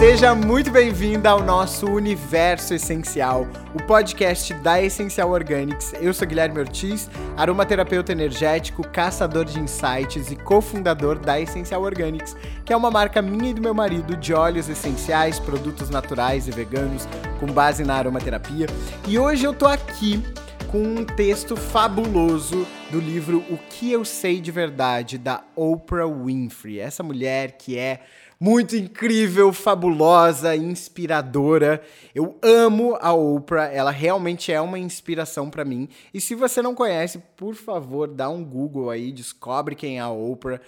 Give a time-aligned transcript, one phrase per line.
[0.00, 5.92] Seja muito bem-vinda ao nosso Universo Essencial, o podcast da Essencial Organics.
[6.00, 12.34] Eu sou Guilherme Ortiz, aromaterapeuta energético, caçador de insights e cofundador da Essencial Organics,
[12.64, 16.50] que é uma marca minha e do meu marido de óleos essenciais, produtos naturais e
[16.50, 17.06] veganos
[17.38, 18.68] com base na aromaterapia.
[19.06, 20.24] E hoje eu tô aqui
[20.70, 26.78] com um texto fabuloso do livro O que eu sei de verdade da Oprah Winfrey,
[26.80, 28.00] essa mulher que é
[28.40, 31.82] muito incrível, fabulosa, inspiradora.
[32.14, 35.86] Eu amo a Oprah, ela realmente é uma inspiração para mim.
[36.14, 40.08] E se você não conhece, por favor, dá um Google aí, descobre quem é a
[40.08, 40.58] Oprah,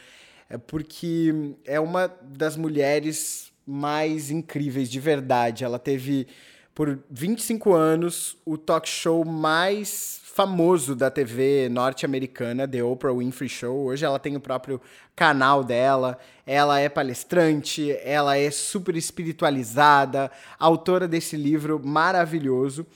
[0.51, 5.65] é porque é uma das mulheres mais incríveis de verdade.
[5.65, 6.27] Ela teve
[6.75, 13.85] por 25 anos o talk show mais famoso da TV norte-americana, The Oprah Winfrey Show.
[13.85, 14.81] Hoje ela tem o próprio
[15.15, 22.87] canal dela, ela é palestrante, ela é super espiritualizada, autora desse livro maravilhoso.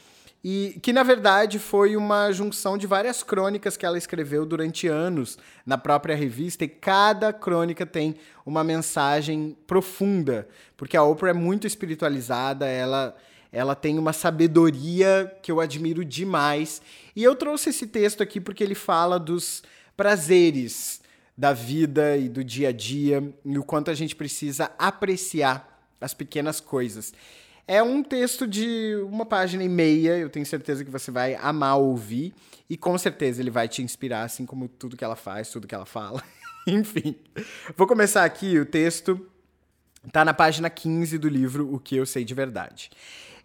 [0.42, 5.36] E que na verdade foi uma junção de várias crônicas que ela escreveu durante anos
[5.66, 8.16] na própria revista, e cada crônica tem
[8.47, 13.14] uma mensagem profunda, porque a Oprah é muito espiritualizada, ela
[13.52, 16.83] ela tem uma sabedoria que eu admiro demais.
[17.14, 19.62] E eu trouxe esse texto aqui porque ele fala dos
[19.97, 21.00] prazeres
[21.36, 26.14] da vida e do dia a dia e o quanto a gente precisa apreciar as
[26.14, 27.12] pequenas coisas.
[27.69, 31.77] É um texto de uma página e meia, eu tenho certeza que você vai amar
[31.78, 32.33] ouvir
[32.70, 35.75] e com certeza ele vai te inspirar, assim como tudo que ela faz, tudo que
[35.75, 36.22] ela fala.
[36.66, 37.16] Enfim,
[37.77, 38.58] vou começar aqui.
[38.58, 39.28] O texto
[40.06, 42.91] está na página 15 do livro O que eu sei de verdade.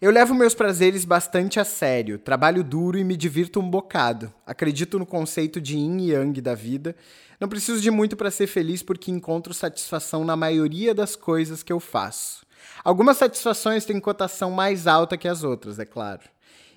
[0.02, 4.34] Eu levo meus prazeres bastante a sério, trabalho duro e me divirto um bocado.
[4.44, 6.96] Acredito no conceito de yin e yang da vida.
[7.38, 11.72] Não preciso de muito para ser feliz porque encontro satisfação na maioria das coisas que
[11.72, 12.44] eu faço.
[12.82, 16.22] Algumas satisfações têm cotação mais alta que as outras, é claro.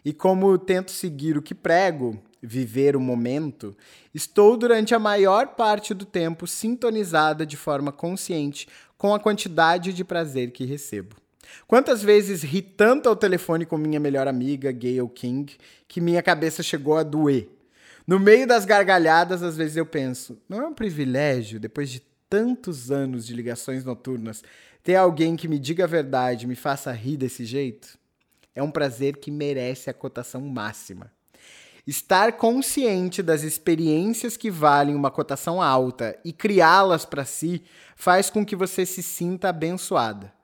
[0.05, 3.75] E como tento seguir o que prego, viver o momento,
[4.13, 8.67] estou durante a maior parte do tempo sintonizada de forma consciente
[8.99, 11.24] com a quantidade de prazer que recebo.
[11.67, 15.55] Quantas vezes ri tanto ao telefone com minha melhor amiga, Gayle King,
[15.87, 17.49] que minha cabeça chegou a doer.
[18.07, 22.91] No meio das gargalhadas, às vezes eu penso: não é um privilégio, depois de tantos
[22.91, 24.43] anos de ligações noturnas,
[24.83, 27.97] ter alguém que me diga a verdade, me faça rir desse jeito?
[28.53, 31.11] É um prazer que merece a cotação máxima.
[31.87, 37.63] Estar consciente das experiências que valem uma cotação alta e criá-las para si
[37.95, 40.34] faz com que você se sinta abençoada.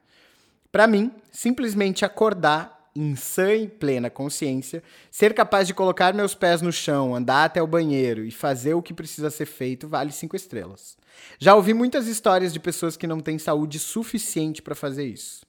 [0.71, 6.61] Para mim, simplesmente acordar em sã e plena consciência, ser capaz de colocar meus pés
[6.61, 10.35] no chão, andar até o banheiro e fazer o que precisa ser feito vale cinco
[10.35, 10.97] estrelas.
[11.39, 15.45] Já ouvi muitas histórias de pessoas que não têm saúde suficiente para fazer isso.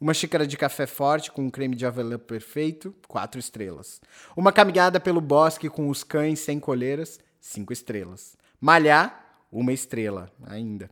[0.00, 4.00] Uma xícara de café forte com um creme de avelã perfeito, quatro estrelas.
[4.36, 8.36] Uma caminhada pelo bosque com os cães sem coleiras, cinco estrelas.
[8.60, 10.90] Malhar, uma estrela ainda.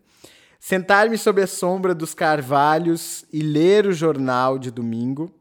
[0.61, 5.33] Sentar-me sob a sombra dos carvalhos e ler o jornal de domingo.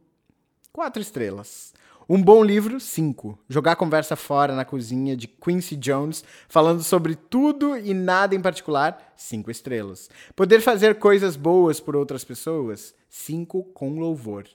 [0.72, 1.74] Quatro estrelas.
[2.07, 3.38] Um bom livro, cinco.
[3.50, 9.13] Jogar conversa fora na cozinha de Quincy Jones, falando sobre tudo e nada em particular,
[9.18, 10.09] cinco estrelas.
[10.38, 14.46] Poder fazer coisas boas por outras pessoas, cinco com louvor.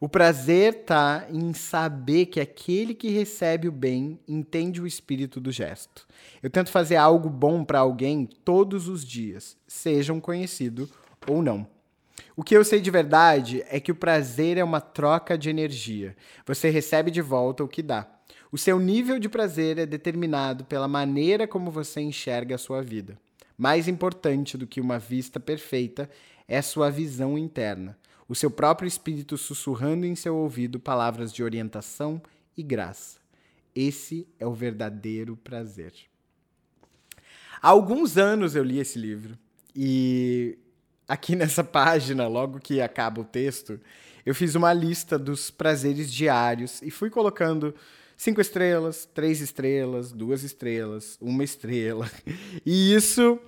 [0.00, 5.50] O prazer está em saber que aquele que recebe o bem entende o espírito do
[5.50, 6.06] gesto.
[6.42, 10.90] Eu tento fazer algo bom para alguém todos os dias, sejam conhecido
[11.26, 11.66] ou não.
[12.36, 16.16] O que eu sei de verdade é que o prazer é uma troca de energia.
[16.44, 18.06] Você recebe de volta o que dá.
[18.50, 23.18] O seu nível de prazer é determinado pela maneira como você enxerga a sua vida.
[23.56, 26.10] Mais importante do que uma vista perfeita
[26.46, 27.96] é sua visão interna
[28.28, 32.22] o seu próprio espírito sussurrando em seu ouvido palavras de orientação
[32.56, 33.18] e graça.
[33.74, 35.92] Esse é o verdadeiro prazer.
[37.60, 39.36] Há alguns anos eu li esse livro
[39.74, 40.58] e
[41.08, 43.80] aqui nessa página, logo que acaba o texto,
[44.24, 47.74] eu fiz uma lista dos prazeres diários e fui colocando
[48.16, 52.10] cinco estrelas, três estrelas, duas estrelas, uma estrela.
[52.64, 53.38] E isso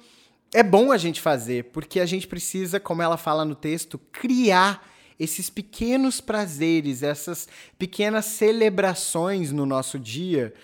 [0.56, 4.88] é bom a gente fazer, porque a gente precisa, como ela fala no texto, criar
[5.20, 7.46] esses pequenos prazeres, essas
[7.78, 10.54] pequenas celebrações no nosso dia,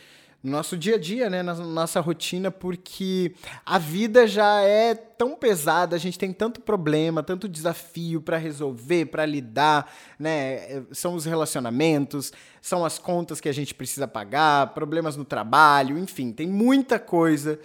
[0.42, 3.34] no nosso dia a dia, né, na nossa rotina, porque
[3.66, 9.04] a vida já é tão pesada, a gente tem tanto problema, tanto desafio para resolver,
[9.06, 10.84] para lidar, né?
[10.90, 16.32] São os relacionamentos, são as contas que a gente precisa pagar, problemas no trabalho, enfim,
[16.32, 17.60] tem muita coisa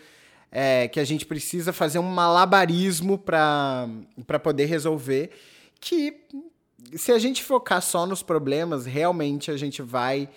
[0.51, 3.87] é, que a gente precisa fazer um malabarismo para
[4.41, 5.31] poder resolver.
[5.79, 6.25] que
[6.95, 10.29] se a gente focar só nos problemas, realmente a gente vai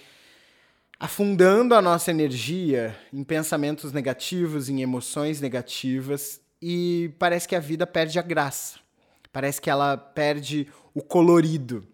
[0.98, 7.86] afundando a nossa energia em pensamentos negativos, em emoções negativas e parece que a vida
[7.86, 8.78] perde a graça.
[9.32, 11.86] Parece que ela perde o colorido.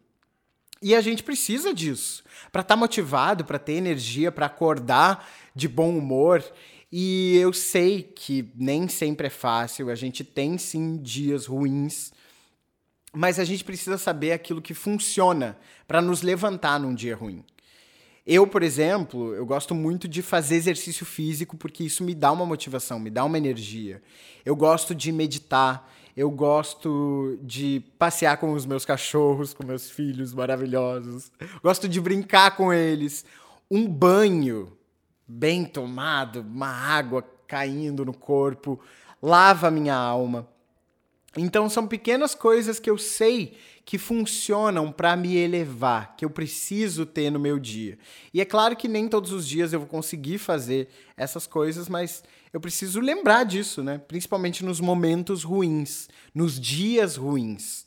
[0.83, 5.69] E a gente precisa disso para estar tá motivado, para ter energia, para acordar de
[5.69, 6.45] bom humor.
[6.91, 12.13] E eu sei que nem sempre é fácil, a gente tem sim dias ruins,
[13.13, 17.45] mas a gente precisa saber aquilo que funciona para nos levantar num dia ruim.
[18.27, 22.45] Eu, por exemplo, eu gosto muito de fazer exercício físico porque isso me dá uma
[22.45, 24.03] motivação, me dá uma energia.
[24.45, 30.35] Eu gosto de meditar, eu gosto de passear com os meus cachorros, com meus filhos
[30.35, 31.31] maravilhosos.
[31.63, 33.25] Gosto de brincar com eles.
[33.71, 34.76] Um banho
[35.27, 38.81] bem tomado, uma água caindo no corpo,
[39.23, 40.49] lava minha alma.
[41.37, 47.05] Então são pequenas coisas que eu sei que funcionam para me elevar, que eu preciso
[47.05, 47.99] ter no meu dia.
[48.33, 52.25] E é claro que nem todos os dias eu vou conseguir fazer essas coisas, mas
[52.53, 53.99] eu preciso lembrar disso, né?
[53.99, 57.87] Principalmente nos momentos ruins, nos dias ruins.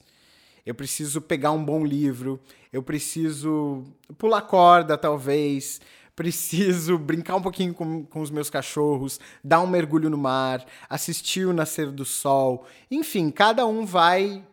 [0.66, 2.40] Eu preciso pegar um bom livro,
[2.72, 3.84] eu preciso
[4.18, 5.82] pular corda, talvez,
[6.20, 11.48] preciso brincar um pouquinho com, com os meus cachorros, dar um mergulho no mar, assistir
[11.48, 12.68] o nascer do sol.
[12.92, 14.46] Enfim, cada um vai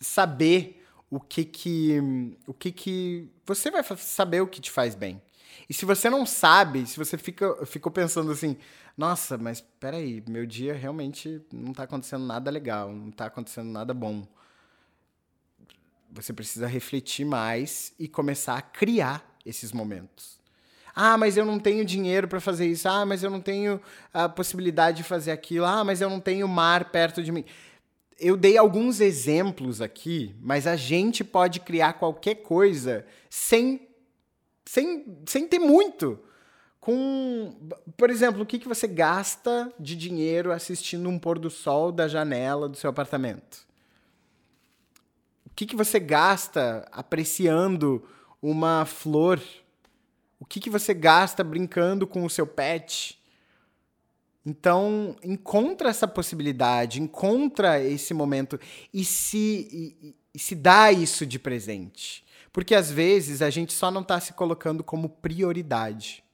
[0.00, 2.00] saber o que que
[2.46, 5.20] o que que você vai saber o que te faz bem.
[5.68, 8.56] E se você não sabe, se você fica ficou pensando assim,
[8.96, 13.92] nossa, mas peraí, meu dia realmente não está acontecendo nada legal, não está acontecendo nada
[13.92, 14.26] bom.
[16.10, 20.41] Você precisa refletir mais e começar a criar esses momentos.
[20.94, 22.88] Ah, mas eu não tenho dinheiro para fazer isso.
[22.88, 23.80] Ah, mas eu não tenho
[24.12, 25.64] a possibilidade de fazer aquilo.
[25.64, 27.44] Ah, mas eu não tenho mar perto de mim.
[28.18, 33.88] Eu dei alguns exemplos aqui, mas a gente pode criar qualquer coisa sem,
[34.64, 36.18] sem, sem ter muito.
[36.80, 37.56] Com,
[37.96, 42.06] por exemplo, o que, que você gasta de dinheiro assistindo um pôr do sol da
[42.06, 43.66] janela do seu apartamento?
[45.46, 48.02] O que, que você gasta apreciando
[48.40, 49.40] uma flor
[50.42, 53.16] o que, que você gasta brincando com o seu pet?
[54.44, 58.58] Então, encontra essa possibilidade, encontra esse momento
[58.92, 59.68] e se,
[60.02, 62.24] e, e se dá isso de presente.
[62.52, 66.24] Porque às vezes a gente só não está se colocando como prioridade.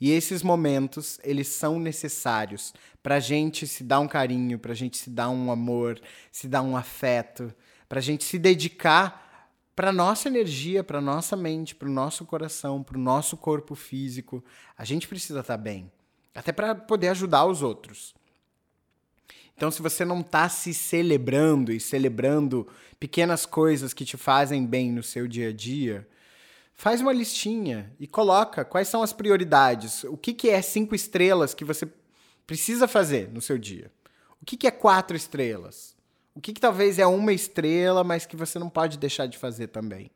[0.00, 2.74] E esses momentos, eles são necessários
[3.04, 6.00] para a gente se dar um carinho, para a gente se dar um amor,
[6.32, 7.54] se dar um afeto,
[7.88, 9.27] para a gente se dedicar
[9.78, 14.42] para nossa energia, para nossa mente, para o nosso coração, para o nosso corpo físico.
[14.76, 15.88] A gente precisa estar tá bem,
[16.34, 18.12] até para poder ajudar os outros.
[19.56, 22.66] Então, se você não está se celebrando e celebrando
[22.98, 26.08] pequenas coisas que te fazem bem no seu dia a dia,
[26.74, 30.02] faz uma listinha e coloca quais são as prioridades.
[30.02, 31.88] O que, que é cinco estrelas que você
[32.44, 33.92] precisa fazer no seu dia?
[34.42, 35.96] O que, que é quatro estrelas?
[36.38, 39.66] O que, que talvez é uma estrela, mas que você não pode deixar de fazer
[39.66, 40.08] também?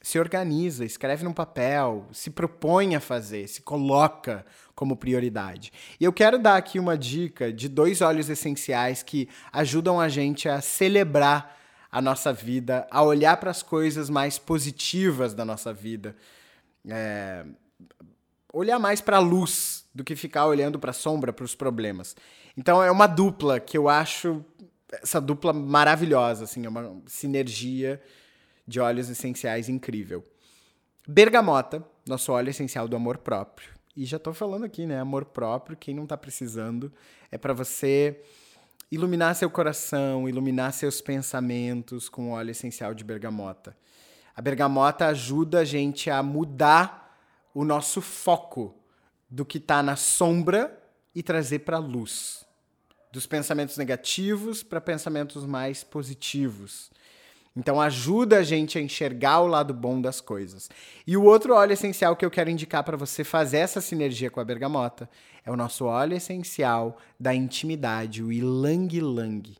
[0.00, 5.70] Se organiza, escreve num papel, se propõe a fazer, se coloca como prioridade.
[6.00, 10.48] E eu quero dar aqui uma dica de dois óleos essenciais que ajudam a gente
[10.48, 11.54] a celebrar
[11.92, 16.16] a nossa vida, a olhar para as coisas mais positivas da nossa vida.
[16.88, 17.44] É,
[18.54, 22.16] olhar mais para a luz do que ficar olhando para a sombra, para os problemas.
[22.56, 24.44] Então é uma dupla que eu acho
[25.02, 28.00] essa dupla maravilhosa, assim, é uma sinergia
[28.66, 30.24] de óleos essenciais incrível.
[31.06, 33.70] Bergamota, nosso óleo essencial do amor próprio.
[33.96, 34.98] E já tô falando aqui, né?
[34.98, 36.92] Amor próprio, quem não tá precisando,
[37.30, 38.20] é para você
[38.90, 43.76] iluminar seu coração, iluminar seus pensamentos com óleo essencial de bergamota.
[44.34, 47.18] A bergamota ajuda a gente a mudar
[47.52, 48.74] o nosso foco
[49.30, 50.80] do que está na sombra
[51.14, 52.44] e trazer para luz
[53.14, 56.90] dos pensamentos negativos para pensamentos mais positivos.
[57.56, 60.68] Então ajuda a gente a enxergar o lado bom das coisas.
[61.06, 64.40] E o outro óleo essencial que eu quero indicar para você fazer essa sinergia com
[64.40, 65.08] a bergamota
[65.44, 69.56] é o nosso óleo essencial da intimidade, o Ilang Lang.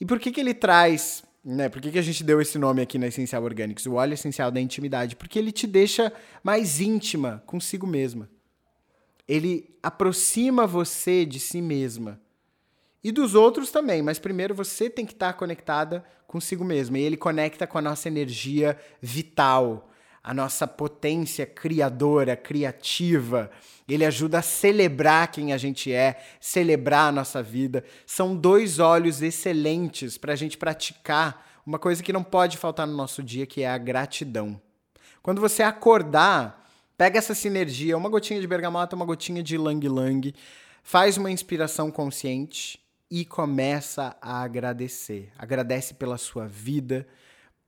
[0.00, 1.68] E por que, que ele traz, né?
[1.68, 4.52] Por que, que a gente deu esse nome aqui na Essencial Organics, o óleo essencial
[4.52, 5.16] da intimidade?
[5.16, 6.12] Porque ele te deixa
[6.44, 8.28] mais íntima consigo mesma.
[9.26, 12.20] Ele aproxima você de si mesma
[13.04, 16.96] e dos outros também, mas primeiro você tem que estar conectada consigo mesmo.
[16.96, 19.90] E ele conecta com a nossa energia vital,
[20.22, 23.50] a nossa potência criadora, criativa.
[23.86, 27.84] Ele ajuda a celebrar quem a gente é, celebrar a nossa vida.
[28.06, 32.96] São dois olhos excelentes para a gente praticar uma coisa que não pode faltar no
[32.96, 34.58] nosso dia, que é a gratidão.
[35.22, 40.34] Quando você acordar, pega essa sinergia, uma gotinha de bergamota, uma gotinha de lang-lang,
[40.82, 42.82] faz uma inspiração consciente
[43.16, 45.30] e começa a agradecer.
[45.38, 47.06] Agradece pela sua vida,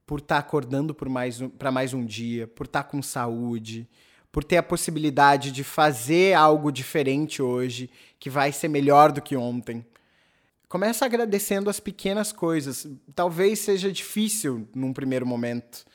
[0.04, 3.88] por estar tá acordando para mais, um, mais um dia, por estar tá com saúde,
[4.32, 7.88] por ter a possibilidade de fazer algo diferente hoje,
[8.18, 9.86] que vai ser melhor do que ontem.
[10.68, 12.84] Começa agradecendo as pequenas coisas.
[13.14, 15.86] Talvez seja difícil num primeiro momento,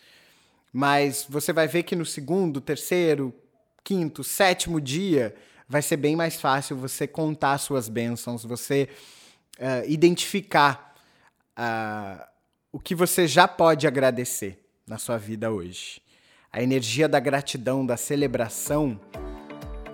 [0.72, 3.36] mas você vai ver que no segundo, terceiro,
[3.84, 5.36] quinto, sétimo dia
[5.68, 8.88] vai ser bem mais fácil você contar suas bênçãos, você
[9.62, 10.94] uh, identificar
[11.58, 12.26] uh,
[12.74, 16.02] o que você já pode agradecer na sua vida hoje
[16.54, 19.00] a energia da gratidão, da celebração,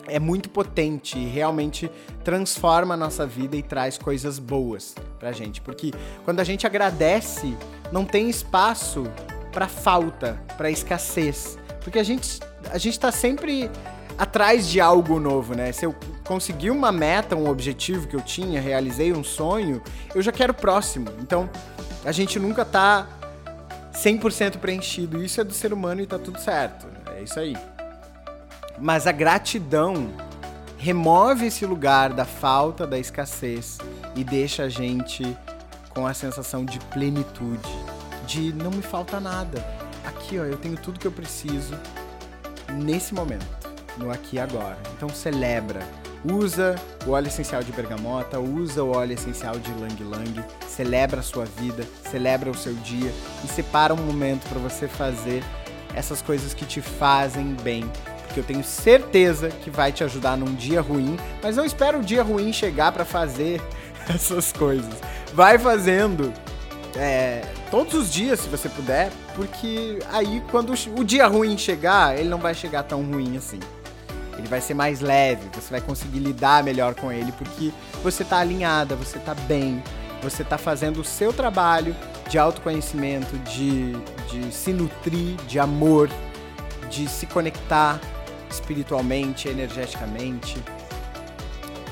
[0.08, 1.92] é muito potente e realmente
[2.24, 5.62] transforma a nossa vida e traz coisas boas pra gente.
[5.62, 5.92] Porque
[6.24, 7.56] quando a gente agradece,
[7.92, 9.04] não tem espaço
[9.52, 11.60] para falta, para escassez.
[11.82, 12.40] Porque a gente,
[12.72, 13.70] a gente tá sempre
[14.18, 15.72] atrás de algo novo, né?
[15.72, 15.94] Se eu
[16.28, 19.82] conseguir uma meta, um objetivo que eu tinha, realizei um sonho,
[20.14, 21.08] eu já quero o próximo.
[21.20, 21.50] Então,
[22.04, 23.08] a gente nunca tá
[23.94, 25.24] 100% preenchido.
[25.24, 26.88] Isso é do ser humano e tá tudo certo.
[27.16, 27.56] É isso aí.
[28.78, 30.14] Mas a gratidão
[30.78, 33.80] remove esse lugar da falta, da escassez
[34.16, 35.36] e deixa a gente
[35.90, 37.70] com a sensação de plenitude,
[38.28, 39.66] de não me falta nada.
[40.06, 41.74] Aqui, ó, eu tenho tudo que eu preciso
[42.74, 43.46] nesse momento,
[43.98, 44.78] no aqui e agora.
[44.96, 45.82] Então celebra,
[46.26, 51.24] Usa o óleo essencial de bergamota, usa o óleo essencial de lang lang, celebra a
[51.24, 53.12] sua vida, celebra o seu dia
[53.44, 55.44] e separa um momento para você fazer
[55.96, 57.90] essas coisas que te fazem bem.
[58.26, 62.04] Porque eu tenho certeza que vai te ajudar num dia ruim, mas não espera o
[62.04, 63.62] dia ruim chegar para fazer
[64.10, 64.94] essas coisas.
[65.34, 66.34] Vai fazendo
[66.96, 72.30] é, todos os dias, se você puder, porque aí quando o dia ruim chegar, ele
[72.30, 73.60] não vai chegar tão ruim assim.
[74.38, 77.72] Ele vai ser mais leve, você vai conseguir lidar melhor com ele porque
[78.04, 79.82] você está alinhada, você está bem,
[80.22, 81.96] você está fazendo o seu trabalho
[82.30, 83.94] de autoconhecimento, de,
[84.30, 86.10] de se nutrir de amor,
[86.90, 88.00] de se conectar
[88.50, 90.62] espiritualmente, energeticamente.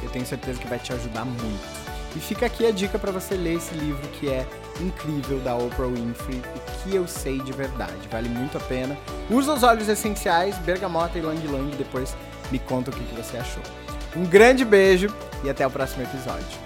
[0.01, 1.85] Eu tenho certeza que vai te ajudar muito.
[2.15, 4.45] E fica aqui a dica para você ler esse livro que é
[4.79, 8.07] incrível da Oprah Winfrey, O que eu sei de verdade.
[8.09, 8.97] Vale muito a pena.
[9.29, 12.15] Usa os óleos essenciais, bergamota e lang lang, depois
[12.51, 13.63] me conta o que, você achou.
[14.15, 16.64] Um grande beijo e até o próximo episódio.